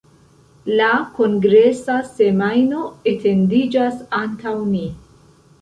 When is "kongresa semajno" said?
1.17-2.81